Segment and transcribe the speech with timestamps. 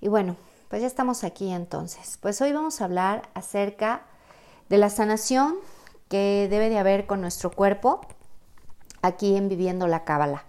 [0.00, 0.36] Y bueno,
[0.68, 2.18] pues ya estamos aquí entonces.
[2.20, 4.02] Pues hoy vamos a hablar acerca
[4.68, 5.56] de la sanación
[6.08, 8.00] que debe de haber con nuestro cuerpo
[9.02, 10.44] aquí en Viviendo la Cábala,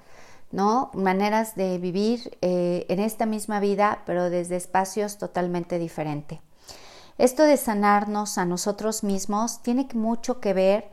[0.52, 0.92] ¿no?
[0.94, 6.40] Maneras de vivir eh, en esta misma vida, pero desde espacios totalmente diferentes.
[7.18, 10.90] Esto de sanarnos a nosotros mismos tiene mucho que ver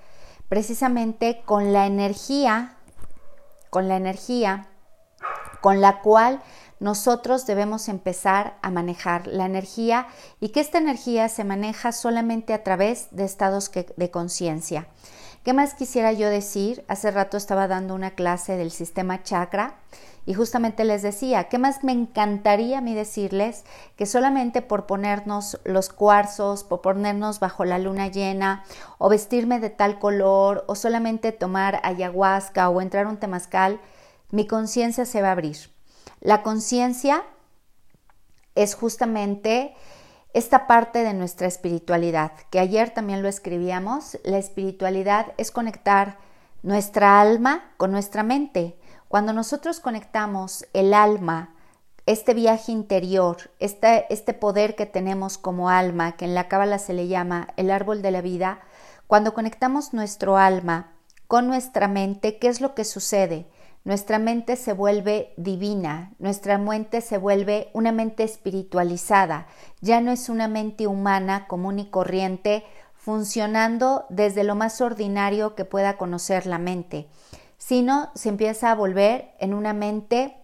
[0.48, 2.77] precisamente con la energía,
[3.71, 4.68] con la energía
[5.64, 6.43] con la cual
[6.80, 10.07] nosotros debemos empezar a manejar la energía
[10.40, 14.89] y que esta energía se maneja solamente a través de estados de conciencia.
[15.44, 16.85] ¿Qué más quisiera yo decir?
[16.89, 19.76] Hace rato estaba dando una clase del sistema chakra
[20.25, 23.64] y justamente les decía, ¿qué más me encantaría a mí decirles
[23.96, 28.64] que solamente por ponernos los cuarzos, por ponernos bajo la luna llena,
[28.96, 33.80] o vestirme de tal color, o solamente tomar ayahuasca o entrar un temazcal,
[34.30, 35.73] mi conciencia se va a abrir.
[36.25, 37.23] La conciencia
[38.55, 39.75] es justamente
[40.33, 46.16] esta parte de nuestra espiritualidad, que ayer también lo escribíamos, la espiritualidad es conectar
[46.62, 48.78] nuestra alma con nuestra mente.
[49.08, 51.55] Cuando nosotros conectamos el alma,
[52.06, 57.06] este viaje interior, este, poder que tenemos como alma, que en la cábala se le
[57.06, 58.61] llama el árbol de la vida,
[59.09, 60.94] cuando conectamos nuestro alma
[61.28, 63.47] con nuestra mente, ¿qué es lo que sucede?
[63.84, 69.46] Nuestra mente se vuelve divina, nuestra mente se vuelve una mente espiritualizada,
[69.80, 75.66] ya no es una mente humana común y corriente funcionando desde lo más ordinario que
[75.66, 77.08] pueda conocer la mente,
[77.58, 80.34] sino se empieza a volver en una mente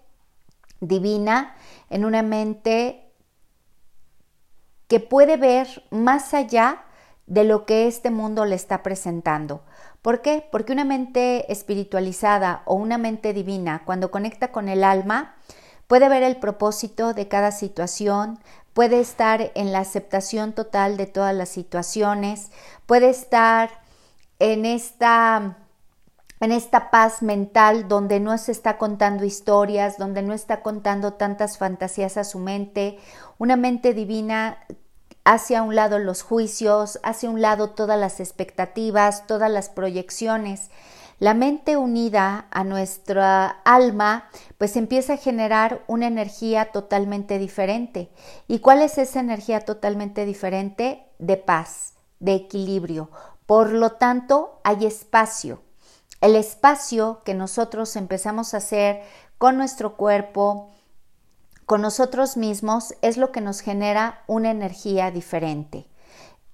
[0.80, 1.54] divina,
[1.88, 3.10] en una mente
[4.86, 6.84] que puede ver más allá
[7.26, 9.62] de lo que este mundo le está presentando.
[10.02, 10.46] ¿Por qué?
[10.50, 15.34] Porque una mente espiritualizada o una mente divina, cuando conecta con el alma,
[15.86, 18.38] puede ver el propósito de cada situación,
[18.72, 22.50] puede estar en la aceptación total de todas las situaciones,
[22.86, 23.70] puede estar
[24.38, 25.58] en esta
[26.42, 31.58] en esta paz mental donde no se está contando historias, donde no está contando tantas
[31.58, 32.98] fantasías a su mente,
[33.36, 34.56] una mente divina
[35.24, 40.70] hacia un lado los juicios, hacia un lado todas las expectativas, todas las proyecciones.
[41.18, 48.10] La mente unida a nuestra alma, pues empieza a generar una energía totalmente diferente.
[48.48, 51.04] ¿Y cuál es esa energía totalmente diferente?
[51.18, 53.10] De paz, de equilibrio.
[53.44, 55.60] Por lo tanto, hay espacio.
[56.22, 59.02] El espacio que nosotros empezamos a hacer
[59.36, 60.70] con nuestro cuerpo,
[61.70, 65.86] con nosotros mismos es lo que nos genera una energía diferente.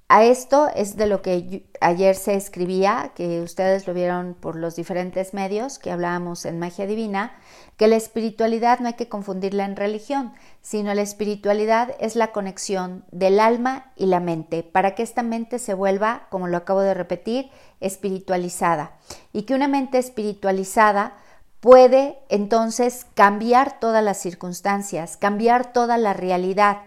[0.09, 4.77] A esto es de lo que ayer se escribía, que ustedes lo vieron por los
[4.77, 7.35] diferentes medios que hablábamos en Magia Divina,
[7.79, 13.07] que la espiritualidad no hay que confundirla en religión, sino la espiritualidad es la conexión
[13.11, 16.93] del alma y la mente, para que esta mente se vuelva, como lo acabo de
[16.93, 17.49] repetir,
[17.81, 18.99] espiritualizada.
[19.33, 21.15] Y que una mente espiritualizada
[21.67, 26.83] puede entonces cambiar todas las circunstancias, cambiar toda la realidad,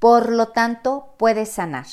[0.00, 1.86] por lo tanto puede sanar.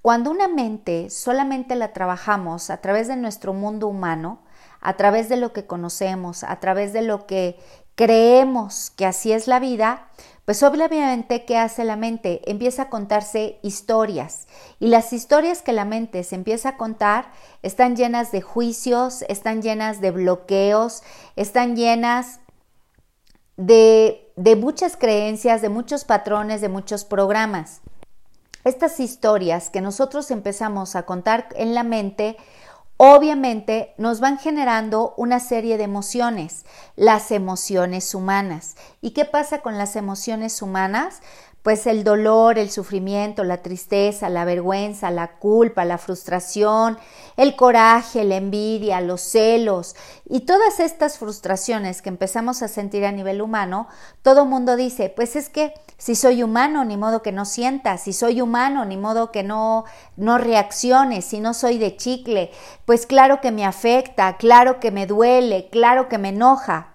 [0.00, 4.38] Cuando una mente solamente la trabajamos a través de nuestro mundo humano,
[4.80, 7.60] a través de lo que conocemos, a través de lo que
[7.96, 10.08] creemos que así es la vida,
[10.48, 12.40] pues obviamente, ¿qué hace la mente?
[12.50, 14.46] Empieza a contarse historias.
[14.80, 17.32] Y las historias que la mente se empieza a contar
[17.62, 21.02] están llenas de juicios, están llenas de bloqueos,
[21.36, 22.40] están llenas
[23.58, 27.82] de, de muchas creencias, de muchos patrones, de muchos programas.
[28.64, 32.38] Estas historias que nosotros empezamos a contar en la mente,
[32.98, 36.66] obviamente nos van generando una serie de emociones,
[36.96, 38.76] las emociones humanas.
[39.00, 41.22] ¿Y qué pasa con las emociones humanas?
[41.68, 46.96] Pues el dolor, el sufrimiento, la tristeza, la vergüenza, la culpa, la frustración,
[47.36, 53.12] el coraje, la envidia, los celos y todas estas frustraciones que empezamos a sentir a
[53.12, 53.86] nivel humano,
[54.22, 58.14] todo mundo dice, pues es que si soy humano, ni modo que no sienta, si
[58.14, 59.84] soy humano, ni modo que no
[60.16, 62.50] no reaccione, si no soy de chicle,
[62.86, 66.94] pues claro que me afecta, claro que me duele, claro que me enoja.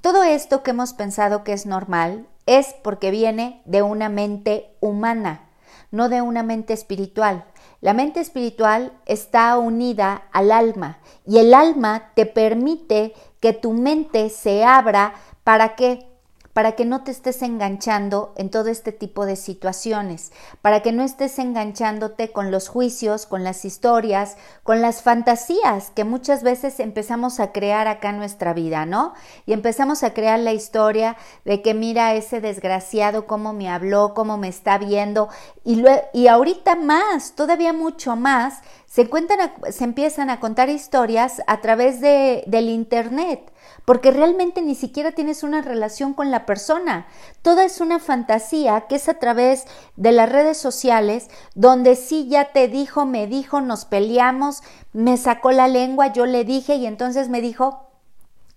[0.00, 5.50] Todo esto que hemos pensado que es normal es porque viene de una mente humana,
[5.90, 7.44] no de una mente espiritual.
[7.80, 14.30] La mente espiritual está unida al alma y el alma te permite que tu mente
[14.30, 15.14] se abra
[15.44, 16.15] para qué?
[16.56, 20.32] Para que no te estés enganchando en todo este tipo de situaciones,
[20.62, 26.04] para que no estés enganchándote con los juicios, con las historias, con las fantasías que
[26.04, 29.12] muchas veces empezamos a crear acá en nuestra vida, ¿no?
[29.44, 34.38] Y empezamos a crear la historia de que mira ese desgraciado cómo me habló, cómo
[34.38, 35.28] me está viendo
[35.62, 41.60] y, y ahorita más, todavía mucho más, se, cuentan se empiezan a contar historias a
[41.60, 43.52] través de, del Internet
[43.86, 47.06] porque realmente ni siquiera tienes una relación con la persona.
[47.40, 52.52] Toda es una fantasía que es a través de las redes sociales, donde sí ya
[52.52, 54.62] te dijo, me dijo, nos peleamos,
[54.92, 57.88] me sacó la lengua, yo le dije y entonces me dijo,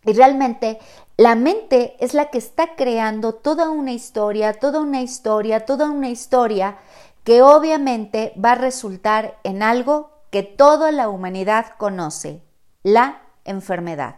[0.04, 0.80] y realmente
[1.16, 6.10] la mente es la que está creando toda una historia, toda una historia, toda una
[6.10, 6.78] historia
[7.24, 12.42] que obviamente va a resultar en algo que toda la humanidad conoce,
[12.82, 14.16] la enfermedad.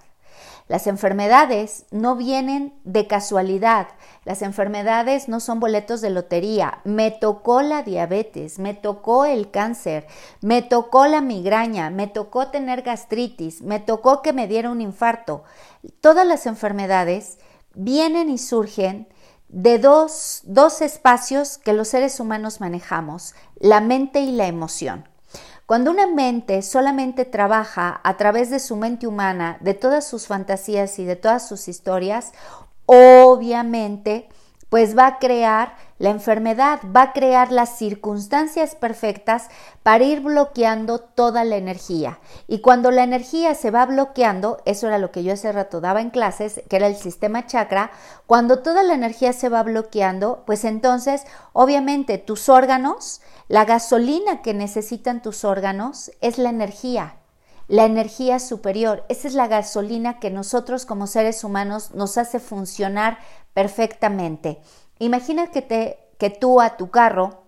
[0.71, 3.89] Las enfermedades no vienen de casualidad,
[4.23, 6.79] las enfermedades no son boletos de lotería.
[6.85, 10.07] Me tocó la diabetes, me tocó el cáncer,
[10.39, 15.43] me tocó la migraña, me tocó tener gastritis, me tocó que me diera un infarto.
[15.99, 17.39] Todas las enfermedades
[17.75, 19.09] vienen y surgen
[19.49, 25.10] de dos, dos espacios que los seres humanos manejamos, la mente y la emoción.
[25.71, 30.99] Cuando una mente solamente trabaja a través de su mente humana, de todas sus fantasías
[30.99, 32.33] y de todas sus historias,
[32.85, 34.27] obviamente
[34.67, 39.49] pues va a crear la enfermedad, va a crear las circunstancias perfectas
[39.83, 42.17] para ir bloqueando toda la energía.
[42.47, 46.01] Y cuando la energía se va bloqueando, eso era lo que yo hace rato daba
[46.01, 47.91] en clases, que era el sistema chakra,
[48.25, 51.21] cuando toda la energía se va bloqueando, pues entonces
[51.53, 57.17] obviamente tus órganos, la gasolina que necesitan tus órganos es la energía
[57.67, 59.05] la energía superior.
[59.07, 63.17] Esa es la gasolina que nosotros como seres humanos nos hace funcionar
[63.53, 64.59] perfectamente.
[65.01, 67.41] Imagina que, te, que tú a tu carro,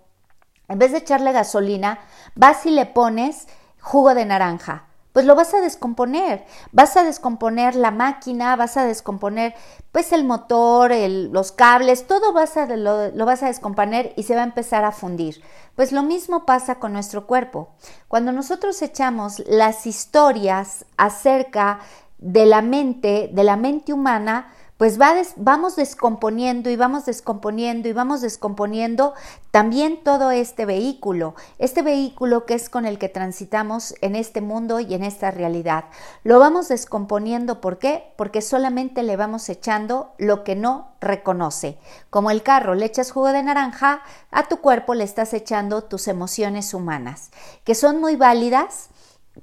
[0.67, 1.99] en vez de echarle gasolina,
[2.33, 3.47] vas y le pones
[3.79, 4.87] jugo de naranja.
[5.11, 9.53] Pues lo vas a descomponer, vas a descomponer la máquina, vas a descomponer
[9.91, 14.33] pues el motor, los cables, todo vas a, lo, lo vas a descomponer y se
[14.33, 15.43] va a empezar a fundir.
[15.75, 17.75] Pues lo mismo pasa con nuestro cuerpo.
[18.07, 21.81] Cuando nosotros echamos las historias acerca
[22.17, 24.51] de la mente, de la mente humana,
[24.83, 29.13] pues vamos descomponiendo y vamos descomponiendo y vamos descomponiendo
[29.49, 34.81] también todo este vehículo, este vehículo que es con el que transitamos en este mundo
[34.81, 35.85] y en esta realidad.
[36.25, 38.11] Lo vamos descomponiendo, ¿por qué?
[38.17, 41.77] Porque solamente le vamos echando lo que no reconoce.
[42.09, 44.01] Como el carro, le echas jugo de naranja,
[44.31, 47.31] a tu cuerpo le estás echando tus emociones humanas,
[47.63, 48.89] que son muy válidas,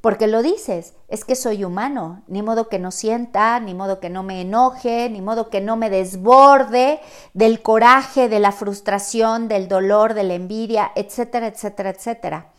[0.00, 4.08] porque lo dices, es que soy humano, ni modo que no sienta, ni modo que
[4.08, 7.00] no me enoje, ni modo que no me desborde
[7.34, 12.52] del coraje, de la frustración, del dolor, de la envidia, etcétera, etcétera, etcétera.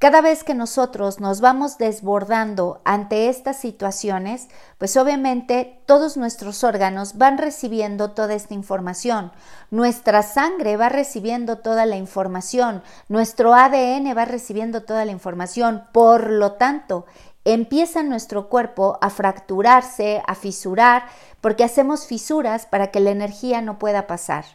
[0.00, 4.48] Cada vez que nosotros nos vamos desbordando ante estas situaciones,
[4.78, 9.30] pues obviamente todos nuestros órganos van recibiendo toda esta información.
[9.70, 15.84] Nuestra sangre va recibiendo toda la información, nuestro ADN va recibiendo toda la información.
[15.92, 17.04] Por lo tanto,
[17.44, 21.04] empieza nuestro cuerpo a fracturarse, a fisurar,
[21.42, 24.46] porque hacemos fisuras para que la energía no pueda pasar.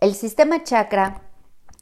[0.00, 1.20] El sistema chakra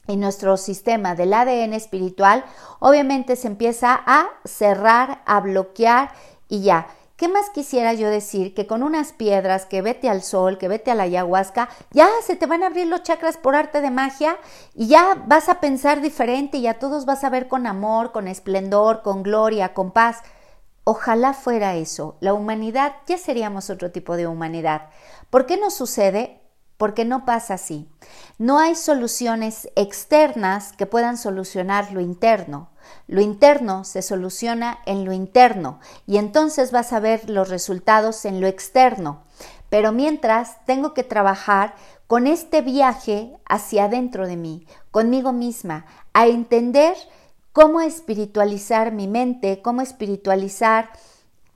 [0.06, 2.44] y nuestro sistema del ADN espiritual,
[2.78, 6.12] obviamente se empieza a cerrar, a bloquear
[6.48, 6.88] y ya.
[7.16, 8.54] ¿Qué más quisiera yo decir?
[8.54, 12.34] Que con unas piedras, que vete al sol, que vete a la ayahuasca, ya se
[12.34, 14.36] te van a abrir los chakras por arte de magia
[14.74, 18.26] y ya vas a pensar diferente y a todos vas a ver con amor, con
[18.26, 20.22] esplendor, con gloria, con paz.
[20.82, 22.16] Ojalá fuera eso.
[22.18, 24.90] La humanidad ya seríamos otro tipo de humanidad.
[25.30, 26.43] ¿Por qué no sucede?
[26.84, 27.88] Porque no pasa así.
[28.36, 32.68] No hay soluciones externas que puedan solucionar lo interno.
[33.06, 38.42] Lo interno se soluciona en lo interno y entonces vas a ver los resultados en
[38.42, 39.22] lo externo.
[39.70, 41.74] Pero mientras tengo que trabajar
[42.06, 46.96] con este viaje hacia adentro de mí, conmigo misma, a entender
[47.54, 50.90] cómo espiritualizar mi mente, cómo espiritualizar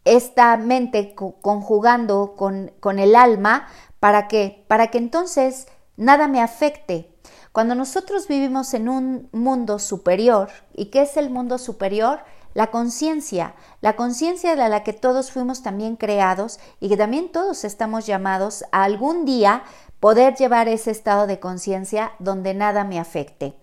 [0.08, 3.68] esta mente conjugando con, el alma
[4.00, 4.64] ¿Para qué?
[4.68, 7.10] Para que entonces nada me afecte.
[7.52, 12.20] Cuando nosotros vivimos en un mundo superior, ¿y qué es el mundo superior?
[12.54, 17.64] La conciencia, la conciencia de la que todos fuimos también creados y que también todos
[17.64, 19.64] estamos llamados a algún día
[20.00, 23.54] poder llevar ese estado de conciencia donde nada me afecte.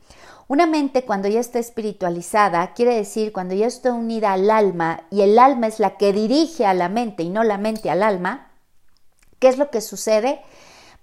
[0.48, 5.22] Una mente cuando ya está espiritualizada quiere decir cuando ya está unida al alma y
[5.22, 8.51] el alma es la que dirige a la mente y no la mente al alma,
[9.39, 10.42] ¿Qué es lo que sucede?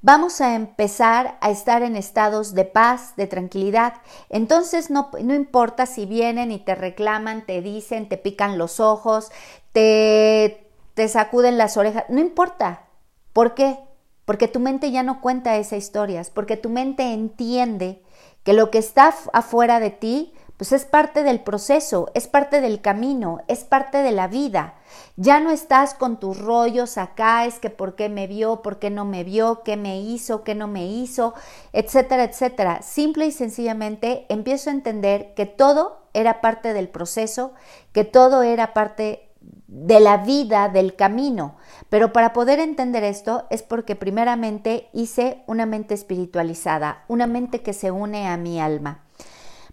[0.02, 3.94] vamos a empezar a estar en estados de paz, de tranquilidad.
[4.28, 9.30] Entonces no, no importa si vienen y te reclaman, te dicen, te pican los ojos,
[9.72, 12.86] te, te sacuden las orejas, no importa.
[13.32, 13.78] ¿Por qué?
[14.24, 18.02] Porque tu mente ya no cuenta esas historias, porque tu mente entiende
[18.42, 22.80] que lo que está afuera de ti pues es parte del proceso, es parte del
[22.80, 24.74] camino, es parte de la vida.
[25.16, 28.88] Ya no estás con tus rollos acá, es que por qué me vio, por qué
[28.88, 31.34] no me vio, qué me hizo, qué no me hizo,
[31.72, 32.80] etcétera, etcétera.
[32.82, 37.54] Simple y sencillamente empiezo a entender que todo era parte del proceso,
[37.90, 39.32] que todo era parte
[39.66, 41.56] de la vida, del camino.
[41.88, 47.72] Pero para poder entender esto es porque primeramente hice una mente espiritualizada, una mente que
[47.72, 49.02] se une a mi alma.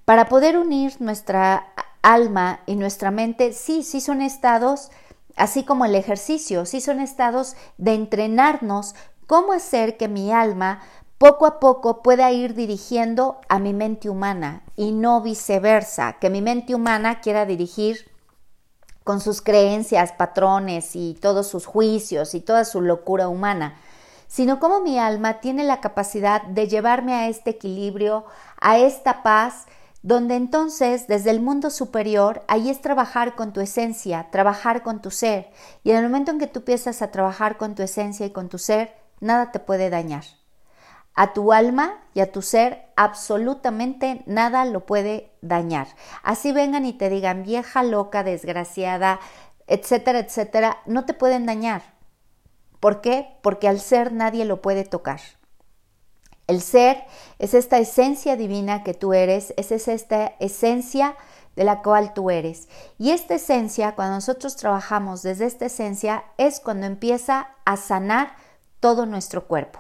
[0.10, 1.68] Para poder unir nuestra
[2.01, 4.89] alma y nuestra mente, sí, sí son estados,
[5.36, 8.96] así como el ejercicio, sí son estados de entrenarnos
[9.28, 10.82] cómo hacer que mi alma
[11.20, 16.42] poco a poco pueda ir dirigiendo a mi mente humana y no viceversa, que mi
[16.42, 18.10] mente humana quiera dirigir
[19.04, 23.75] con sus creencias, patrones y todos sus juicios y toda su locura humana,
[24.28, 28.25] sino cómo mi alma tiene la capacidad de llevarme a este equilibrio,
[28.60, 29.68] a esta paz,
[30.01, 35.12] donde entonces desde el mundo superior ahí es trabajar con tu esencia, trabajar con tu
[35.12, 35.51] ser,
[35.84, 38.50] y en el momento en que tú empiezas a trabajar con tu esencia y con
[38.50, 40.24] tu ser, nada te puede dañar.
[41.15, 45.88] A tu alma y a tu ser absolutamente nada lo puede dañar.
[46.24, 49.20] Así vengan y te digan vieja, loca, desgraciada,
[49.68, 51.82] etcétera, etcétera, no te pueden dañar.
[52.79, 53.38] ¿Por qué?
[53.41, 55.20] Porque al ser nadie lo puede tocar.
[56.50, 57.06] El ser
[57.38, 61.15] es esta esencia divina que tú eres, es esta esencia
[61.56, 62.68] de la cual tú eres.
[62.98, 68.32] Y esta esencia, cuando nosotros trabajamos desde esta esencia, es cuando empieza a sanar
[68.79, 69.79] todo nuestro cuerpo.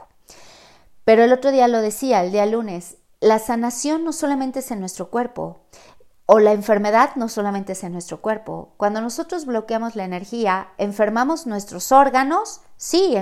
[1.05, 4.79] Pero el otro día lo decía, el día lunes, la sanación no solamente es en
[4.79, 5.61] nuestro cuerpo,
[6.27, 8.73] o la enfermedad no solamente es en nuestro cuerpo.
[8.77, 13.15] Cuando nosotros bloqueamos la energía, enfermamos nuestros órganos, sí,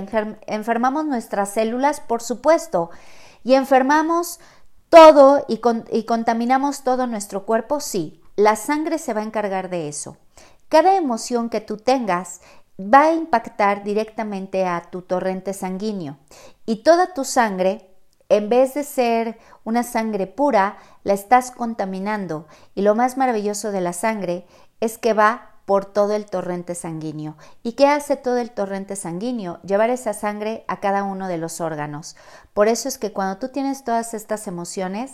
[0.48, 2.89] enfermamos nuestras células, por supuesto,
[3.48, 4.42] y enfermamos
[4.89, 5.60] todo y,
[6.04, 10.18] contaminamos todo nuestro cuerpo, sí, la sangre se va a encargar de eso.
[10.68, 12.42] Cada emoción que tú tengas
[12.77, 16.18] va a impactar directamente a tu torrente sanguíneo.
[16.66, 17.89] Y toda tu sangre,
[18.27, 22.48] en vez de ser una sangre pura, la estás contaminando.
[22.75, 24.46] Y lo más maravilloso de la sangre
[24.82, 27.36] es que va por todo el torrente sanguíneo.
[27.62, 29.59] ¿Y qué hace todo el torrente sanguíneo?
[29.63, 32.15] Llevar esa sangre a cada uno de los órganos.
[32.53, 35.12] Por eso es que cuando tú tienes todas estas emociones,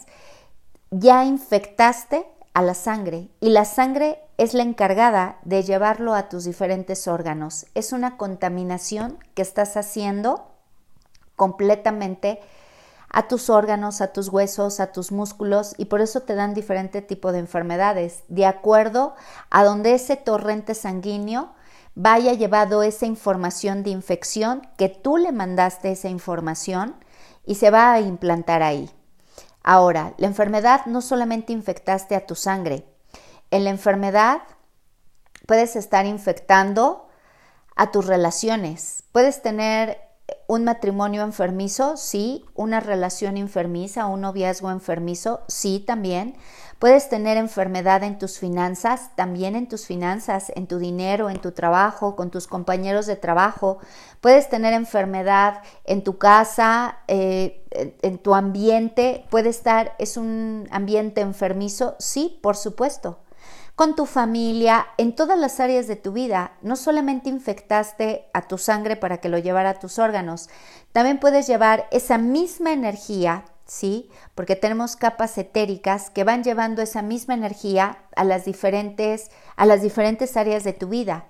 [0.91, 6.43] ya infectaste a la sangre y la sangre es la encargada de llevarlo a tus
[6.43, 7.65] diferentes órganos.
[7.74, 10.51] Es una contaminación que estás haciendo
[11.36, 12.41] completamente
[13.13, 17.03] a tus órganos, a tus huesos, a tus músculos y por eso te dan diferente
[17.03, 19.15] tipo de enfermedades, de acuerdo
[19.51, 21.53] a donde ese torrente sanguíneo
[21.93, 26.96] vaya llevado esa información de infección, que tú le mandaste esa información
[27.46, 28.89] y se va a implantar ahí.
[29.62, 32.84] Ahora, la enfermedad no solamente infectaste a tu sangre,
[33.51, 34.41] en la enfermedad
[35.46, 37.08] puedes estar infectando
[37.75, 40.00] a tus relaciones, puedes tener
[40.53, 46.36] un matrimonio enfermizo, sí, una relación enfermiza, un noviazgo enfermizo, sí, también.
[46.77, 51.53] Puedes tener enfermedad en tus finanzas, también en tus finanzas, en tu dinero, en tu
[51.53, 53.79] trabajo, con tus compañeros de trabajo.
[54.22, 57.65] Puedes tener enfermedad en tu casa, eh,
[58.03, 59.25] en tu ambiente.
[59.31, 63.23] Puede estar, es un ambiente enfermizo, sí, por supuesto
[63.75, 66.53] con tu familia, en todas las áreas de tu vida.
[66.62, 70.50] No solamente infectaste a tu sangre para que lo llevara a tus órganos,
[70.92, 74.10] también puedes llevar esa misma energía, ¿sí?
[74.36, 79.82] Porque tenemos capas etéricas que van llevando esa misma energía a las diferentes, a las
[79.82, 81.25] diferentes áreas de tu vida.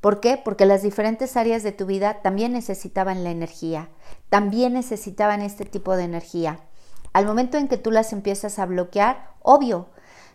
[0.00, 0.36] ¿Por qué?
[0.36, 3.88] Porque las diferentes áreas de tu vida también necesitaban la energía,
[4.28, 6.60] también necesitaban este tipo de energía.
[7.12, 9.88] Al momento en que tú las empiezas a bloquear, obvio,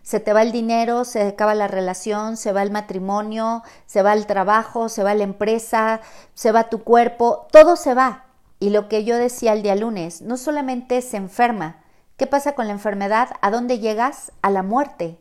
[0.03, 4.13] se te va el dinero, se acaba la relación, se va el matrimonio, se va
[4.13, 6.01] el trabajo, se va la empresa,
[6.33, 8.25] se va tu cuerpo, todo se va.
[8.59, 11.83] Y lo que yo decía el día lunes, no solamente se enferma,
[12.17, 13.29] ¿qué pasa con la enfermedad?
[13.41, 14.33] ¿A dónde llegas?
[14.41, 15.17] A la muerte.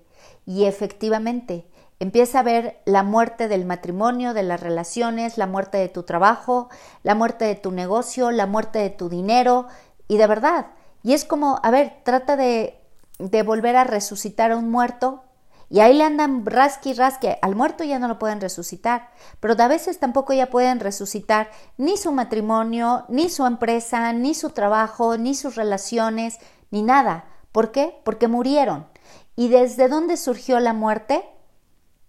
[0.47, 1.67] Y efectivamente,
[2.01, 6.69] empieza a ver la muerte del matrimonio, de las relaciones, la muerte de tu trabajo,
[7.05, 9.69] la muerte de tu negocio, la muerte de tu dinero,
[10.09, 10.67] y de verdad.
[11.05, 12.82] Y es como, a ver, trata de
[13.31, 15.23] de volver a resucitar a un muerto
[15.71, 17.39] Y ahí le andan rasqui rasque.
[17.41, 19.09] Al muerto ya no lo pueden resucitar.
[19.41, 24.51] Pero a veces tampoco ya pueden resucitar ni su matrimonio, ni su empresa, ni su
[24.51, 26.39] trabajo, ni sus relaciones,
[26.71, 27.25] ni nada.
[27.53, 27.99] ¿Por qué?
[28.05, 28.87] Porque murieron.
[29.35, 31.25] ¿Y desde dónde surgió la muerte?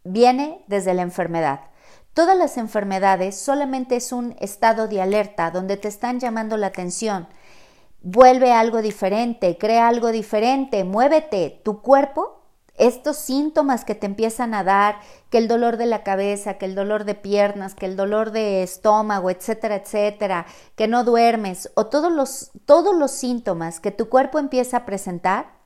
[0.04, 1.62] Viene desde la enfermedad.
[2.14, 7.30] Todas las enfermedades solamente es un estado de alerta donde te están llamando la atención.
[8.06, 11.62] Vuelve algo diferente, crea algo diferente, muévete.
[11.64, 12.42] Tu cuerpo,
[12.76, 16.76] estos síntomas que te empiezan a dar, que el dolor de la cabeza, que el
[16.76, 20.46] dolor de piernas, que el dolor de estómago, etcétera, etcétera,
[20.76, 25.63] que no duermes, o todos los, todos los síntomas que tu cuerpo empieza a presentar,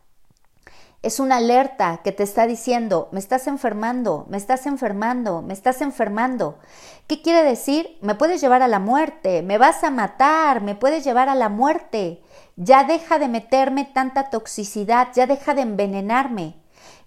[1.08, 5.82] es una alerta que te está diciendo, me estás enfermando, me estás enfermando, me estás
[5.82, 6.60] enfermando.
[7.08, 7.98] ¿Qué quiere decir?
[8.02, 11.48] Me puedes llevar a la muerte, me vas a matar, me puedes llevar a la
[11.48, 12.22] muerte.
[12.58, 16.58] Ya deja de meterme tanta toxicidad, ya deja de envenenarme.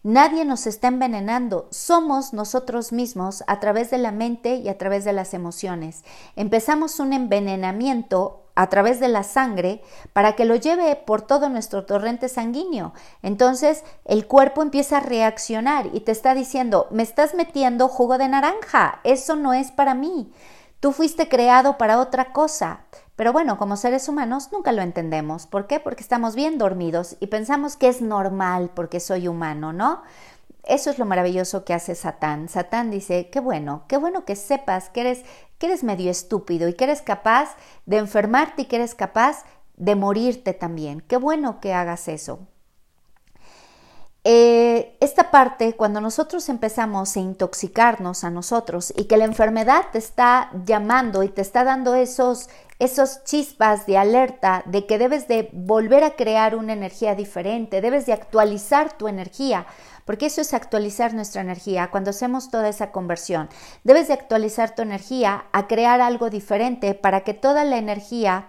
[0.02, 5.04] Nadie nos está envenenando, somos nosotros mismos a través de la mente y a través
[5.04, 6.04] de las emociones.
[6.37, 9.81] Empezamos un envenenamiento a través de la sangre
[10.12, 12.93] para que lo lleve por todo nuestro torrente sanguíneo.
[13.23, 18.29] Entonces el cuerpo empieza a reaccionar y te está diciendo, me estás metiendo jugo de
[18.29, 20.31] naranja, eso no es para mí.
[20.79, 22.81] Tú fuiste creado para otra cosa.
[23.17, 25.47] Pero bueno, como seres humanos nunca lo entendemos.
[25.47, 25.81] ¿Por qué?
[25.81, 30.02] Porque estamos bien dormidos y pensamos que es normal porque soy humano, ¿no?
[30.64, 32.49] Eso es lo maravilloso que hace Satán.
[32.49, 35.25] Satán dice, qué bueno, qué bueno que sepas que eres,
[35.61, 39.45] que eres medio estúpido y que eres capaz de enfermarte y que eres capaz
[39.76, 41.02] de morirte también.
[41.02, 42.49] Qué bueno que hagas eso.
[44.25, 49.99] Eh, esta parte, cuando nosotros empezamos a intoxicarnos a nosotros y que la enfermedad te
[49.99, 52.49] está llamando y te está dando esos,
[52.79, 58.07] esos chispas de alerta de que debes de volver a crear una energía diferente, debes
[58.07, 59.67] de actualizar tu energía,
[60.11, 63.49] porque eso es actualizar nuestra energía cuando hacemos toda esa conversión.
[63.85, 68.49] Debes de actualizar tu energía a crear algo diferente para que toda la energía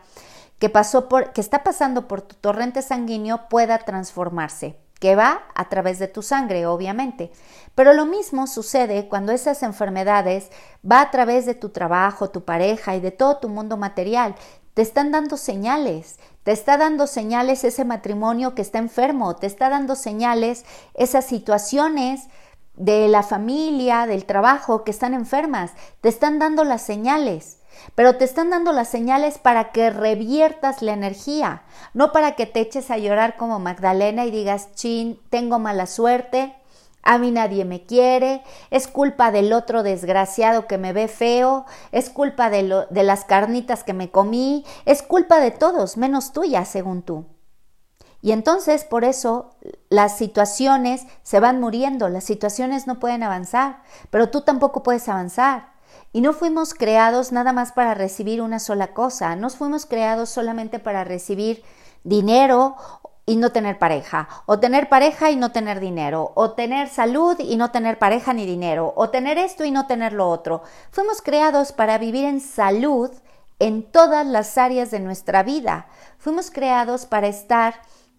[0.58, 5.70] que pasó por que está pasando por tu torrente sanguíneo pueda transformarse que va a
[5.70, 7.32] través de tu sangre, obviamente.
[7.74, 10.50] Pero lo mismo sucede cuando esas enfermedades
[10.90, 14.36] va a través de tu trabajo, tu pareja y de todo tu mundo material.
[14.74, 19.70] Te están dando señales, te está dando señales ese matrimonio que está enfermo, te está
[19.70, 22.28] dando señales esas situaciones
[22.76, 27.58] de la familia, del trabajo que están enfermas, te están dando las señales
[27.96, 32.60] pero te están dando las señales para que reviertas la energía, no para que te
[32.60, 36.56] eches a llorar como Magdalena y digas, chin, tengo mala suerte,
[37.04, 42.10] a mí nadie me quiere, es culpa del otro desgraciado que me ve feo, es
[42.10, 47.02] culpa de, de las carnitas que me comí, es culpa de todos, menos tuya, según
[47.02, 47.26] tú.
[48.22, 49.56] Y entonces por eso
[49.90, 55.72] las situaciones se van muriendo, las situaciones no pueden avanzar, pero tú tampoco puedes avanzar.
[56.14, 60.78] Y no fuimos creados nada más para recibir una sola cosa, no fuimos creados solamente
[60.78, 61.64] para recibir
[62.04, 62.76] dinero
[63.26, 67.56] y no tener pareja, o tener pareja y no tener dinero, o tener salud y
[67.56, 70.64] no tener pareja ni dinero, o tener esto y no tener lo otro.
[70.92, 73.12] Fuimos creados para vivir en salud
[73.60, 75.88] en todas las áreas de nuestra vida.
[76.18, 77.76] Fuimos creados para estar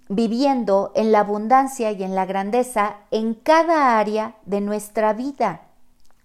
[0.09, 5.63] viviendo en la abundancia y en la grandeza en cada área de nuestra vida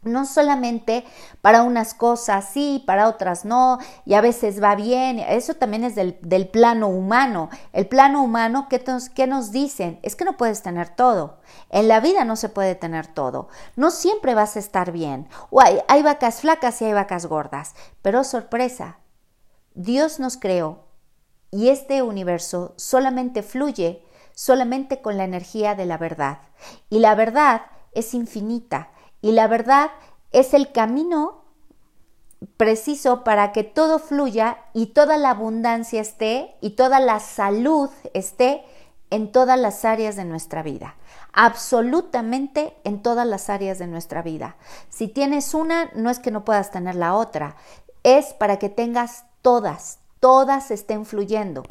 [0.04, 1.06] no solamente
[1.42, 5.96] para unas cosas sí, para otras no, y a veces va bien, eso también es
[5.96, 7.50] del, plano humano.
[7.74, 10.00] El plano humano, ¿qué nos, ¿qué nos dicen?
[10.04, 11.40] Es que no puedes tener todo.
[11.70, 13.50] En la vida no se puede tener todo.
[13.76, 15.28] No siempre vas a estar bien.
[15.60, 17.76] Hay, hay vacas flacas y hay vacas gordas.
[18.02, 19.00] Pero sorpresa,
[19.74, 20.86] Dios nos creó
[21.52, 26.40] y este universo solamente fluye solamente con la energía de la verdad.
[26.90, 29.92] Y la verdad es infinita y la verdad
[30.32, 31.44] es el camino
[32.58, 38.64] preciso para que todo fluya y toda la abundancia esté y toda la salud esté
[39.10, 40.96] en todas las áreas de nuestra vida.
[41.34, 44.56] Absolutamente en todas las áreas de nuestra vida.
[44.90, 47.56] Si tienes una, no es que no puedas tener la otra,
[48.04, 51.64] es para que tengas todas, todas estén fluyendo.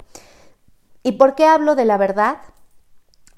[1.02, 2.38] ¿Y por qué hablo de la verdad?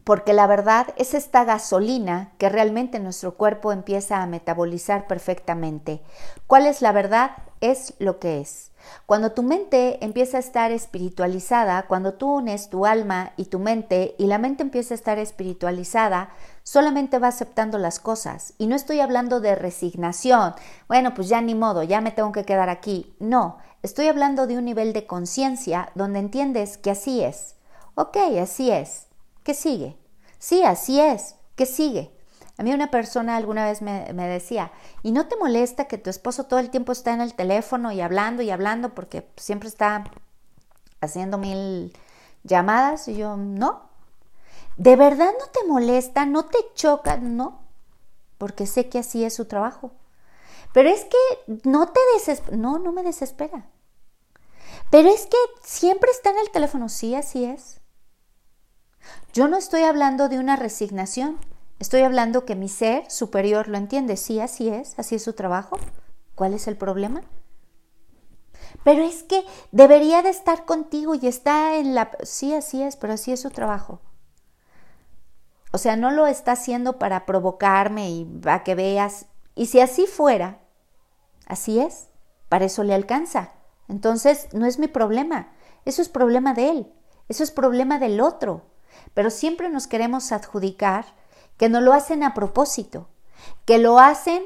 [0.08, 6.00] Porque la verdad es esta gasolina que realmente nuestro cuerpo empieza a metabolizar perfectamente.
[6.46, 7.32] ¿Cuál es la verdad?
[7.60, 8.70] Es lo que es.
[9.04, 14.14] Cuando tu mente empieza a estar espiritualizada, cuando tú unes tu alma y tu mente
[14.16, 16.30] y la mente empieza a estar espiritualizada,
[16.62, 18.54] solamente va aceptando las cosas.
[18.56, 20.54] Y no estoy hablando de resignación,
[20.88, 23.14] bueno, pues ya ni modo, ya me tengo que quedar aquí.
[23.18, 27.56] No, estoy hablando de un nivel de conciencia donde entiendes que así es.
[27.94, 29.07] Ok, así es.
[29.48, 29.96] ¿Qué sigue?
[30.38, 31.36] Sí, así es.
[31.56, 32.14] ¿Qué sigue?
[32.58, 36.10] A mí una persona alguna vez me, me, decía, ¿y no te molesta que tu
[36.10, 40.04] esposo todo el tiempo está en el teléfono y hablando y hablando porque siempre está
[41.00, 41.96] haciendo mil
[42.44, 43.08] llamadas?
[43.08, 43.88] Y yo, no.
[44.76, 46.26] ¿De verdad no te molesta?
[46.26, 47.16] ¿No te choca?
[47.16, 47.62] No,
[48.36, 49.92] porque sé que así es su trabajo.
[50.74, 52.54] Pero es que no te desespera.
[52.54, 53.64] No, no me desespera.
[54.90, 56.90] Pero es que siempre está en el teléfono.
[56.90, 57.77] Sí, así es.
[59.32, 61.38] Yo no estoy hablando de una resignación.
[61.78, 64.16] Estoy hablando que mi ser superior lo entiende.
[64.16, 64.98] Sí, así es.
[64.98, 65.78] Así es su trabajo.
[66.34, 67.22] ¿Cuál es el problema?
[68.84, 72.10] Pero es que debería de estar contigo y está en la...
[72.22, 74.00] Sí, así es, pero así es su trabajo.
[75.72, 79.26] O sea, no lo está haciendo para provocarme y a que veas.
[79.54, 80.60] Y si así fuera,
[81.46, 82.08] así es,
[82.48, 83.52] para eso le alcanza.
[83.88, 85.52] Entonces, no es mi problema,
[85.84, 86.92] eso es problema de él,
[87.28, 88.66] eso es problema del otro.
[89.14, 91.06] Pero siempre nos queremos adjudicar
[91.56, 93.08] que no lo hacen a propósito,
[93.64, 94.42] que lo hacen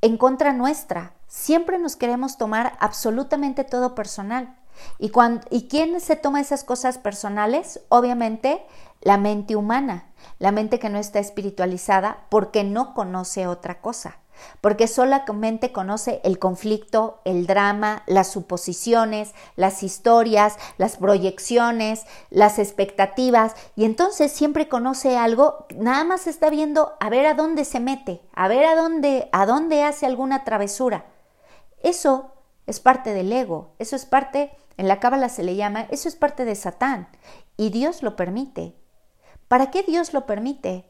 [0.00, 1.14] en contra nuestra.
[1.26, 4.56] Siempre nos queremos tomar absolutamente todo personal.
[4.98, 5.10] ¿Y,
[5.50, 7.80] ¿Y quién se toma esas cosas personales?
[7.88, 8.64] Obviamente
[9.00, 10.06] la mente humana,
[10.38, 14.18] la mente que no está espiritualizada porque no conoce otra cosa
[14.60, 23.54] porque solamente conoce el conflicto, el drama, las suposiciones, las historias, las proyecciones, las expectativas,
[23.76, 28.22] y entonces siempre conoce algo, nada más está viendo a ver a dónde se mete,
[28.34, 31.06] a ver a dónde, a dónde hace alguna travesura.
[31.82, 32.32] Eso
[32.66, 36.16] es parte del ego, eso es parte, en la cábala se le llama, eso es
[36.16, 37.08] parte de Satán,
[37.56, 38.74] y Dios lo permite.
[39.48, 40.87] ¿Para qué Dios lo permite?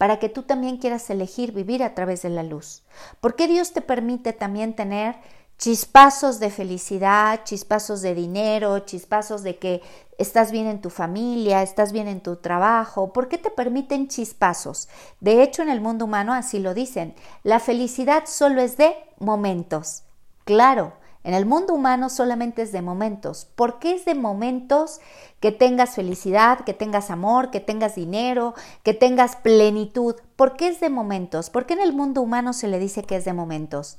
[0.00, 2.84] Para que tú también quieras elegir vivir a través de la luz.
[3.20, 5.16] ¿Por qué Dios te permite también tener
[5.58, 9.82] chispazos de felicidad, chispazos de dinero, chispazos de que
[10.16, 13.12] estás bien en tu familia, estás bien en tu trabajo?
[13.12, 14.88] ¿Por qué te permiten chispazos?
[15.20, 17.14] De hecho, en el mundo humano así lo dicen.
[17.42, 20.04] La felicidad solo es de momentos.
[20.44, 23.44] Claro, en el mundo humano solamente es de momentos.
[23.54, 25.00] ¿Por qué es de momentos
[25.38, 30.16] que tengas felicidad, que tengas amor, que tengas dinero, que tengas plenitud?
[30.36, 31.50] ¿Por qué es de momentos?
[31.50, 33.98] ¿Por qué en el mundo humano se le dice que es de momentos?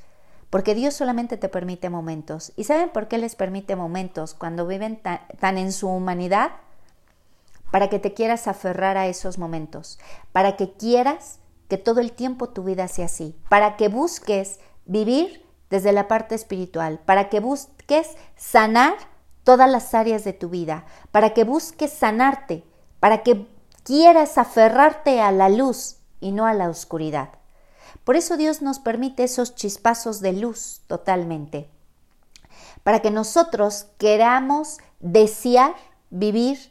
[0.50, 2.54] Porque Dios solamente te permite momentos.
[2.56, 6.52] ¿Y saben por qué les permite momentos cuando viven tan, en su humanidad?
[7.70, 10.00] Para que te quieras aferrar a esos momentos,
[10.34, 15.46] para que quieras que todo el tiempo tu vida sea así, para que busques vivir
[15.72, 18.94] desde la parte espiritual, para que busques sanar
[19.44, 22.64] todas las áreas de tu vida, para que busques sanarte,
[23.00, 23.48] para que
[23.84, 27.30] quieras aferrarte a la luz y no a la oscuridad.
[28.04, 31.70] Por eso Dios nos permite esos chispazos de luz totalmente,
[32.84, 35.74] para que nosotros queramos desear
[36.10, 36.71] vivir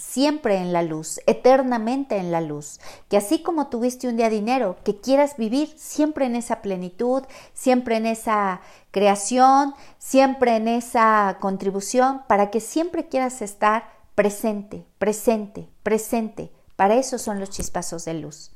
[0.00, 4.76] siempre en la luz, eternamente en la luz, que así como tuviste un día dinero,
[4.84, 7.22] que quieras vivir siempre en esa plenitud,
[7.54, 8.60] siempre en esa
[8.90, 13.84] creación, siempre en esa contribución, para que siempre quieras estar
[14.14, 16.50] presente, presente, presente.
[16.76, 18.52] Para eso son los chispazos de luz.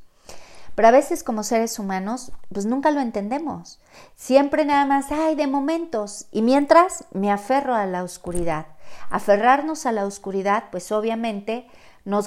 [0.75, 3.79] Pero a veces como seres humanos, pues nunca lo entendemos.
[4.17, 6.27] Siempre nada más, ay, de momentos.
[6.33, 8.67] Y mientras me aferro a la oscuridad.
[9.11, 11.67] Aferrarnos a la oscuridad, pues obviamente,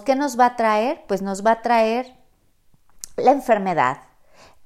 [0.05, 1.03] ¿qué nos va a traer?
[1.07, 2.15] Pues nos va a traer
[3.15, 3.97] la enfermedad,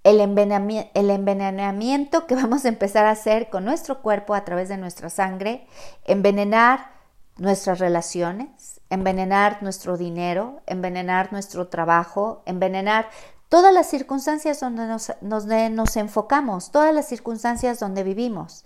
[0.03, 5.09] el envenenamiento que vamos a empezar a hacer con nuestro cuerpo a través de nuestra
[5.09, 5.67] sangre,
[6.05, 6.91] envenenar
[7.37, 13.09] nuestras relaciones, envenenar nuestro dinero, envenenar nuestro trabajo, envenenar
[13.49, 18.63] todas las circunstancias donde nos, nos, enfocamos, todas las circunstancias donde vivimos.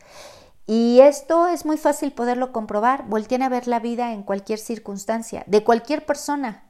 [0.68, 3.06] Y esto es muy fácil poderlo comprobar.
[3.08, 6.64] Volteen a ver la vida en cualquier circunstancia, de cualquier persona.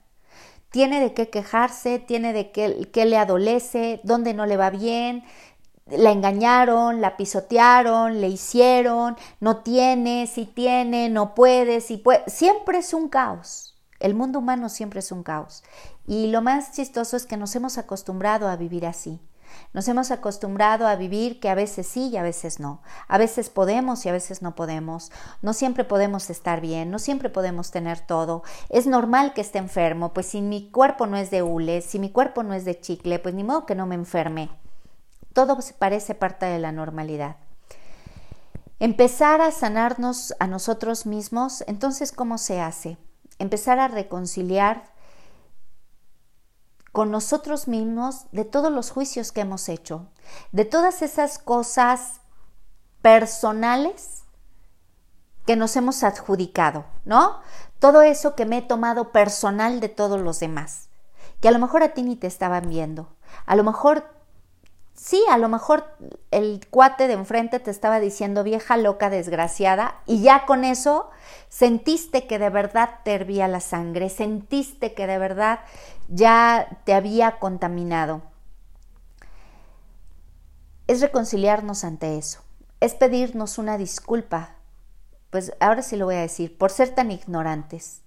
[0.70, 5.24] Tiene de qué quejarse, tiene de qué, qué le adolece, dónde no le va bien,
[5.88, 12.24] la engañaron, la pisotearon, le hicieron, no tiene, si tiene, no puede, si puede.
[12.28, 13.76] Siempre es un caos.
[14.00, 15.64] El mundo humano siempre es un caos.
[16.08, 19.20] Y lo más chistoso es que nos hemos acostumbrado a vivir así.
[19.74, 22.82] Nos hemos acostumbrado a vivir que a veces sí y a veces no.
[23.08, 25.12] A veces podemos y a veces no podemos.
[25.42, 28.44] No siempre podemos estar bien, no siempre podemos tener todo.
[28.70, 32.12] Es normal que esté enfermo, pues si mi cuerpo no es de hule, si mi
[32.12, 34.50] cuerpo no es de chicle, pues ni modo que no me enferme.
[35.34, 37.36] Todo parece parte de la normalidad.
[38.80, 42.98] Empezar a sanarnos a nosotros mismos, entonces, ¿cómo se hace?
[43.40, 44.95] Empezar a reconciliar
[46.96, 50.08] con nosotros mismos de todos los juicios que hemos hecho,
[50.54, 52.22] de todas esas cosas
[53.02, 54.24] personales
[55.46, 57.42] que nos hemos adjudicado, ¿no?
[57.80, 60.88] Todo eso que me he tomado personal de todos los demás,
[61.42, 63.10] que a lo mejor a ti ni te estaban viendo,
[63.46, 64.06] A lo mejor,
[64.94, 65.98] sí, a lo mejor
[66.32, 71.10] el cuate de enfrente te estaba diciendo vieja loca desgraciada y ya con eso
[71.50, 75.60] sentiste que de verdad te hervía la sangre, sentiste que de verdad
[76.08, 78.22] ya te había contaminado.
[80.88, 82.42] Es reconciliarnos ante eso,
[82.80, 84.56] es pedirnos una disculpa,
[85.32, 88.05] pues ahora sí lo voy a decir, por ser tan ignorantes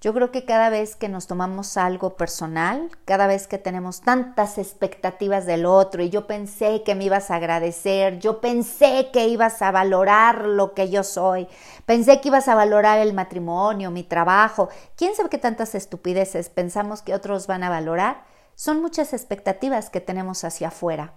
[0.00, 4.56] yo creo que cada vez que nos tomamos algo personal, cada vez que tenemos tantas
[4.56, 9.60] expectativas del otro y yo pensé que me ibas a agradecer, yo pensé que ibas
[9.60, 11.48] a valorar lo que yo soy,
[11.84, 17.02] pensé que ibas a valorar el matrimonio, mi trabajo, quién sabe qué tantas estupideces pensamos
[17.02, 21.14] que otros van a valorar, son muchas expectativas que tenemos hacia afuera.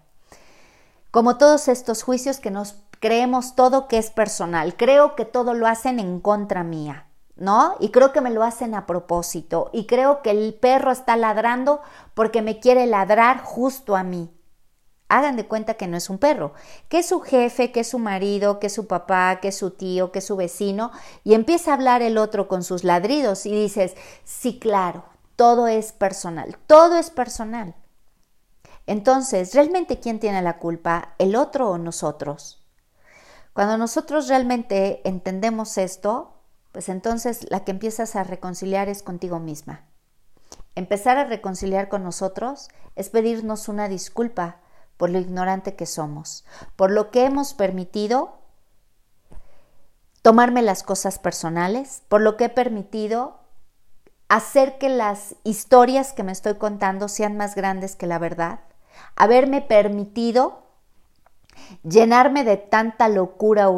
[1.11, 5.67] Como todos estos juicios que nos creemos todo que es personal, creo que todo lo
[5.67, 7.10] hacen en contra mía.
[7.41, 7.75] ¿No?
[7.79, 9.71] Y creo que me lo hacen a propósito.
[9.73, 11.81] Y creo que el perro está ladrando
[12.13, 14.31] porque me quiere ladrar justo a mí.
[15.09, 16.53] Hagan de cuenta que no es un perro,
[16.87, 19.71] que es su jefe, que es su marido, que es su papá, que es su
[19.71, 20.91] tío, que es su vecino,
[21.23, 25.03] y empieza a hablar el otro con sus ladridos y dices, sí, claro,
[25.35, 27.75] todo es personal, todo es personal.
[28.85, 32.63] Entonces, ¿realmente quién tiene la culpa, el otro o nosotros?
[33.53, 36.40] Cuando nosotros realmente entendemos esto,
[36.71, 39.85] pues entonces la que empiezas a reconciliar es contigo misma.
[40.75, 44.57] Empezar a reconciliar con nosotros es pedirnos una disculpa
[44.97, 48.39] por lo ignorante que somos, por lo que hemos permitido
[50.21, 53.39] tomarme las cosas personales, por lo que he permitido
[54.29, 58.61] hacer que las historias que me estoy contando sean más grandes que la verdad,
[59.15, 60.70] haberme permitido
[61.83, 63.69] llenarme de tanta locura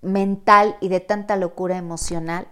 [0.00, 2.48] mental y de tanta locura emocional,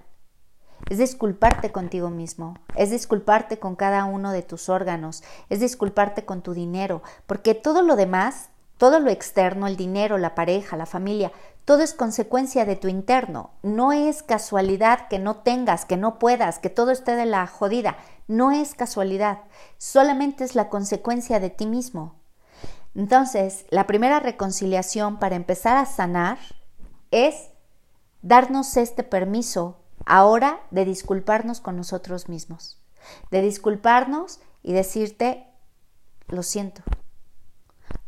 [0.89, 6.43] es disculparte contigo mismo, es disculparte con cada uno de tus órganos, es disculparte con
[6.43, 8.49] tu dinero, porque todo lo demás,
[8.79, 11.33] todo lo externo, el dinero, la pareja, la familia,
[11.65, 13.51] todo es consecuencia de tu interno.
[13.63, 17.97] No es casualidad que no tengas, que no puedas, que todo esté de la jodida.
[18.27, 19.43] No es casualidad,
[19.79, 22.20] solamente es la consecuencia de ti mismo.
[22.95, 26.39] Entonces, la primera reconciliación para empezar a sanar
[27.11, 27.51] es
[28.23, 32.81] darnos este permiso ahora de disculparnos con nosotros mismos,
[33.31, 35.47] de disculparnos y decirte,
[36.27, 36.83] lo siento,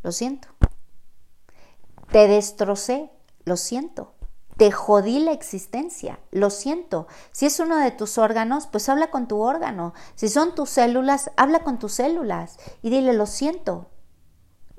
[0.02, 0.48] lo siento,
[2.10, 3.10] te destrocé,
[3.44, 4.14] lo siento,
[4.56, 7.06] te jodí la existencia, lo siento.
[7.30, 9.94] Si es uno de tus órganos, pues habla con tu órgano.
[10.14, 13.88] Si son tus células, habla con tus células y dile, lo siento,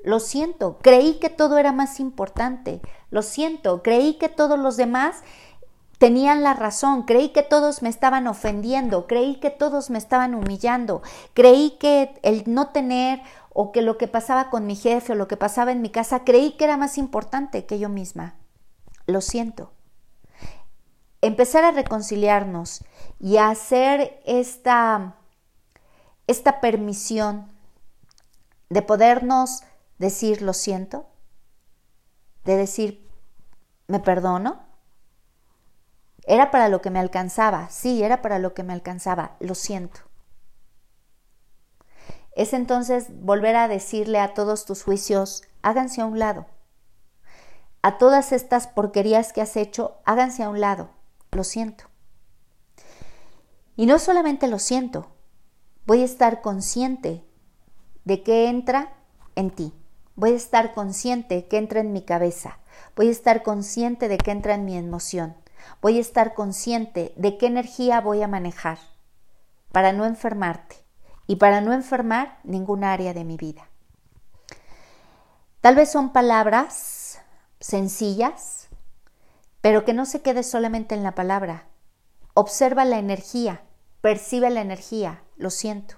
[0.04, 5.22] lo siento, creí que todo era más importante, lo siento, creí que todos los demás
[5.98, 11.02] tenían la razón, creí que todos me estaban ofendiendo, creí que todos me estaban humillando,
[11.32, 13.22] creí que el no tener
[13.54, 16.22] o que lo que pasaba con mi jefe o lo que pasaba en mi casa,
[16.22, 18.34] creí que era más importante que yo misma.
[19.06, 19.72] Lo siento.
[21.22, 22.84] Empezar a reconciliarnos
[23.18, 25.16] y a hacer esta,
[26.26, 27.50] esta permisión
[28.68, 29.62] de podernos
[29.98, 31.06] decir lo siento,
[32.44, 33.08] de decir
[33.86, 34.62] me perdono.
[36.26, 40.00] Era para lo que me alcanzaba, sí, era para lo que me alcanzaba, lo siento.
[42.34, 46.46] Es entonces volver a decirle a todos tus juicios, háganse a un lado.
[47.82, 50.90] A todas estas porquerías que has hecho, háganse a un lado,
[51.30, 51.84] lo siento.
[53.76, 55.12] Y no solamente lo siento,
[55.84, 57.24] voy a estar consciente
[58.04, 58.94] de que entra
[59.34, 59.74] en ti.
[60.16, 62.58] Voy a estar consciente que entra en mi cabeza.
[62.94, 65.36] Voy a estar consciente de que entra en mi emoción.
[65.82, 68.78] Voy a estar consciente de qué energía voy a manejar
[69.72, 70.76] para no enfermarte
[71.26, 73.68] y para no enfermar ningún área de mi vida.
[75.60, 77.20] Tal vez son palabras
[77.58, 78.68] sencillas,
[79.62, 81.66] pero que no se quede solamente en la palabra.
[82.34, 83.62] Observa la energía,
[84.00, 85.96] percibe la energía, lo siento.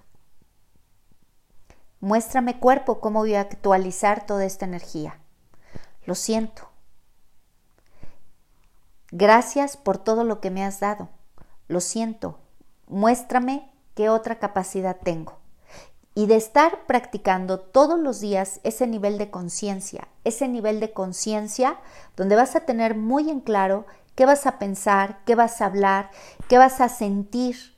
[2.01, 5.19] Muéstrame cuerpo cómo voy a actualizar toda esta energía.
[6.05, 6.69] Lo siento.
[9.11, 11.09] Gracias por todo lo que me has dado.
[11.69, 12.39] Lo siento.
[12.87, 15.39] Muéstrame qué otra capacidad tengo.
[16.15, 21.79] Y de estar practicando todos los días ese nivel de conciencia, ese nivel de conciencia
[22.17, 26.11] donde vas a tener muy en claro qué vas a pensar, qué vas a hablar,
[26.49, 27.76] qué vas a sentir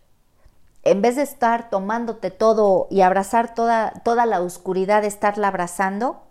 [0.91, 6.23] en vez de estar tomándote todo y abrazar toda, toda la oscuridad, estarla abrazando,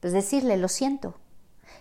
[0.00, 1.14] pues decirle, lo siento.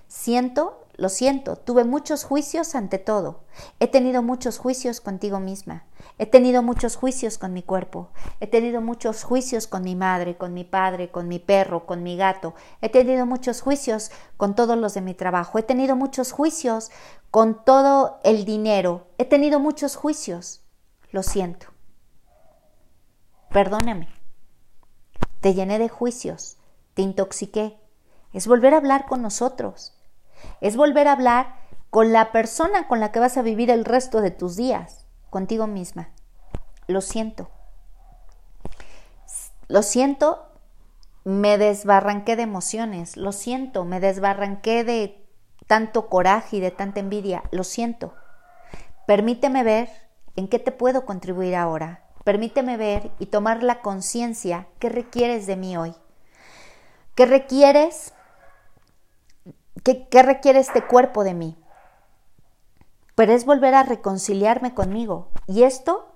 [0.08, 3.46] Siento lo siento, tuve muchos juicios ante todo.
[3.80, 5.86] He tenido muchos juicios contigo misma.
[6.20, 8.10] He tenido muchos juicios con mi cuerpo.
[8.40, 12.16] He tenido muchos juicios con mi madre, con mi padre, con mi perro, con mi
[12.16, 12.54] gato.
[12.82, 15.58] He tenido muchos juicios con todos los de mi trabajo.
[15.58, 16.92] He tenido muchos juicios
[17.32, 19.08] con todo el dinero.
[19.18, 20.62] He tenido muchos juicios.
[21.12, 21.73] Lo siento.
[23.54, 24.10] Perdóname.
[25.40, 26.58] Te llené de juicios.
[26.96, 27.80] Te intoxiqué.
[28.34, 29.94] Es volver a hablar con nosotros
[30.62, 31.56] es volver a hablar
[31.90, 35.68] con la persona con la que vas a vivir el resto de tus días, contigo
[35.68, 36.10] misma.
[36.88, 37.50] Lo siento.
[39.68, 40.48] Lo siento,
[41.24, 43.18] me desbarranqué de emociones.
[43.18, 45.26] Lo siento, me desbarranqué de
[45.68, 47.44] tanto coraje y de tanta envidia.
[47.52, 48.14] Lo siento.
[49.08, 49.90] Permíteme ver
[50.36, 52.03] en qué te puedo contribuir ahora.
[52.24, 55.94] Permíteme ver y tomar la conciencia que requieres de mí hoy.
[57.16, 58.14] ¿Qué requieres
[59.84, 61.58] ¿Qué, requiere este cuerpo de mí?
[63.16, 65.28] Pero es volver a reconciliarme conmigo.
[65.46, 66.08] Y esto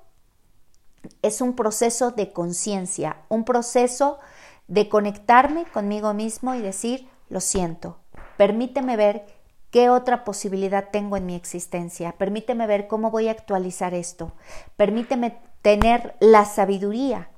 [1.22, 4.20] es un proceso de conciencia, un proceso
[4.67, 8.00] de conectarme conmigo mismo y decir, lo siento,
[8.38, 9.26] permíteme ver
[9.70, 14.34] qué otra posibilidad tengo en mi existencia, permíteme ver cómo voy a actualizar esto,
[14.76, 17.30] permíteme tener la sabiduría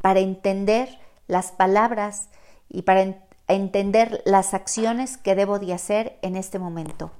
[0.00, 2.28] para entender las palabras
[2.68, 7.10] y para entender las acciones que debo de hacer en este momento.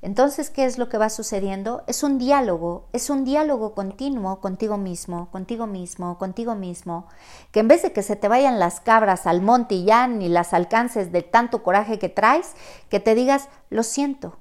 [0.00, 1.82] Entonces, ¿qué es lo que va sucediendo?
[1.88, 7.08] Es un diálogo, es un diálogo continuo contigo mismo, contigo mismo, contigo mismo,
[7.50, 10.28] que en vez de que se te vayan las cabras al monte y ya ni
[10.28, 12.54] las alcances de tanto coraje que traes,
[12.88, 14.36] que te digas, lo siento,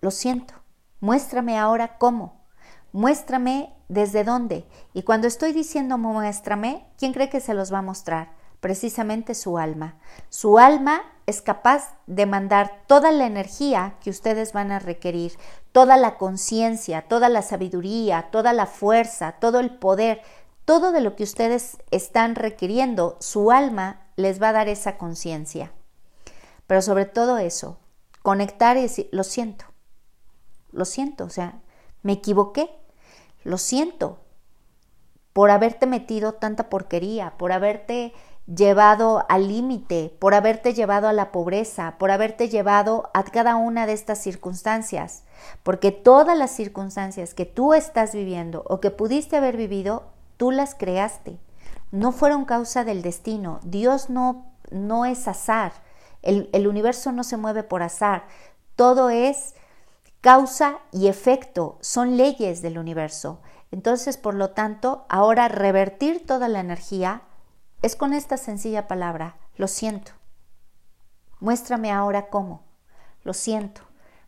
[0.00, 0.54] lo siento,
[1.00, 2.35] muéstrame ahora cómo,
[2.96, 4.66] muéstrame desde dónde.
[4.94, 8.36] Y cuando estoy diciendo muéstrame, ¿quién cree que se los va a mostrar?
[8.60, 9.96] precisamente su alma.
[10.28, 15.32] Su alma es capaz de mandar toda la energía que ustedes van a requerir,
[15.72, 20.20] toda la conciencia, toda la sabiduría, toda la fuerza, todo el poder,
[20.64, 25.72] todo de lo que ustedes están requiriendo, su alma les va a dar esa conciencia.
[26.66, 27.78] Pero sobre todo eso,
[28.22, 29.66] conectar y decir, lo siento,
[30.72, 31.60] lo siento, o sea,
[32.02, 32.70] me equivoqué,
[33.46, 34.18] lo siento
[35.32, 38.12] por haberte metido tanta porquería, por haberte
[38.46, 43.86] llevado al límite, por haberte llevado a la pobreza, por haberte llevado a cada una
[43.86, 45.24] de estas circunstancias,
[45.62, 50.04] porque todas las circunstancias que tú estás viviendo o que pudiste haber vivido,
[50.36, 51.38] tú las creaste.
[51.92, 53.60] No fueron causa del destino.
[53.62, 55.72] Dios no, no es azar.
[56.22, 58.24] El, el universo no se mueve por azar.
[58.74, 59.54] Todo es
[60.26, 61.78] causa y efecto.
[61.80, 63.38] Son leyes del universo.
[63.70, 67.22] Entonces, por lo tanto, ahora revertir toda la energía
[67.80, 70.10] es con esta sencilla palabra, lo siento.
[71.38, 72.64] Muéstrame ahora cómo.
[73.22, 73.82] Lo siento.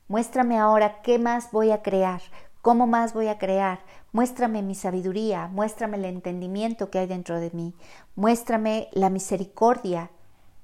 [0.06, 2.22] Muéstrame ahora qué más voy a crear,
[2.62, 3.80] cómo más voy a crear.
[4.12, 7.74] Muéstrame mi sabiduría, muéstrame el entendimiento que hay dentro de mí,
[8.14, 10.12] muéstrame la misericordia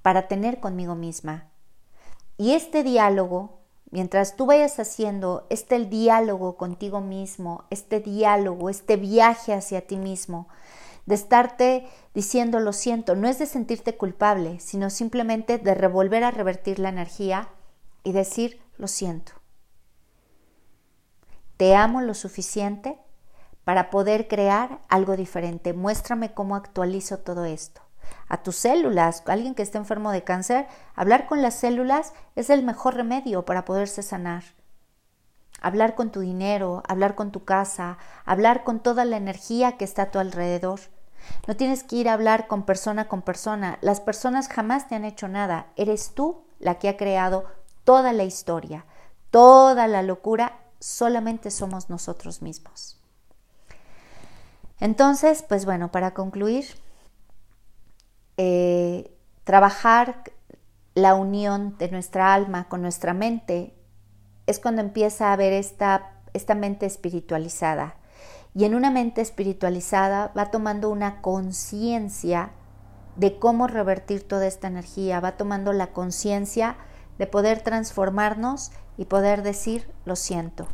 [0.00, 1.50] para tener conmigo misma.
[2.36, 3.63] Y este diálogo,
[3.94, 10.48] mientras tú vayas haciendo este diálogo contigo mismo, este diálogo, este viaje hacia ti mismo,
[11.06, 16.32] de estarte diciendo lo siento, no es de sentirte culpable, sino simplemente de revolver a
[16.32, 17.50] revertir la energía
[18.02, 19.30] y decir lo siento.
[21.56, 22.98] Te amo lo suficiente
[23.62, 25.72] para poder crear algo diferente.
[25.72, 27.83] Muéstrame cómo actualizo todo esto.
[28.28, 32.62] A tus células, alguien que esté enfermo de cáncer, hablar con las células es el
[32.62, 34.44] mejor remedio para poderse sanar.
[35.60, 40.02] Hablar con tu dinero, hablar con tu casa, hablar con toda la energía que está
[40.02, 40.80] a tu alrededor.
[41.46, 43.78] No tienes que ir a hablar con persona con persona.
[43.80, 45.66] Las personas jamás te han hecho nada.
[45.76, 47.44] Eres tú la que ha creado
[47.84, 48.84] toda la historia,
[49.30, 50.58] toda la locura.
[50.80, 53.00] Solamente somos nosotros mismos.
[54.80, 56.66] Entonces, pues bueno, para concluir,
[58.36, 59.10] eh,
[59.44, 60.22] trabajar
[60.94, 63.74] la unión de nuestra alma con nuestra mente
[64.46, 67.96] es cuando empieza a haber esta, esta mente espiritualizada.
[68.54, 72.52] Y en una mente espiritualizada va tomando una conciencia
[73.16, 76.76] de cómo revertir toda esta energía, va tomando la conciencia
[77.18, 80.68] de poder transformarnos y poder decir, lo siento,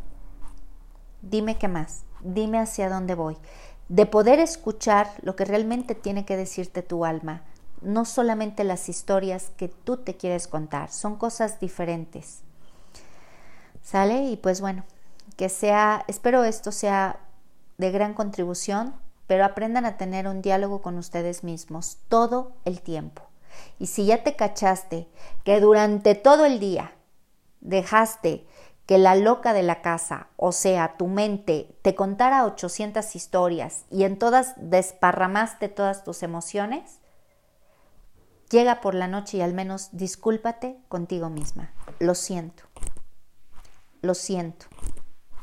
[1.23, 3.37] dime qué más, dime hacia dónde voy,
[3.89, 7.43] de poder escuchar lo que realmente tiene que decirte tu alma,
[7.83, 12.41] no solamente las historias que tú te quieres contar, son cosas diferentes.
[13.83, 14.25] ¿Sale?
[14.25, 14.85] Y pues bueno,
[15.37, 17.21] que sea, espero esto sea
[17.79, 18.95] de gran contribución,
[19.27, 23.23] pero aprendan a tener un diálogo con ustedes mismos todo el tiempo.
[23.79, 25.09] Y si ya te cachaste
[25.45, 26.93] que durante todo el día
[27.61, 28.47] dejaste
[28.87, 34.05] que la loca de la casa, o sea, tu mente, te contara 800 historias y
[34.05, 37.00] en todas desparramaste todas tus emociones,
[38.51, 41.73] llega por la noche y al menos discúlpate contigo misma.
[41.99, 42.65] Lo siento.
[44.03, 44.67] Lo siento.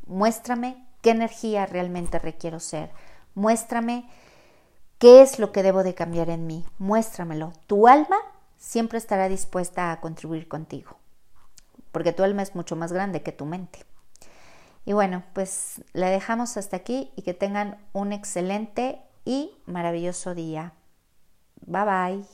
[0.06, 2.92] Muéstrame qué energía realmente requiero ser.
[3.36, 4.10] Muéstrame
[5.00, 6.66] qué es lo que debo de cambiar en mí.
[6.78, 7.54] Muéstramelo.
[7.68, 8.18] Tu alma
[8.58, 10.98] siempre estará dispuesta a contribuir contigo
[11.98, 13.80] porque tu alma es mucho más grande que tu mente.
[14.86, 20.74] Y bueno, pues le dejamos hasta aquí y que tengan un excelente y maravilloso día.
[21.66, 22.24] Bye bye.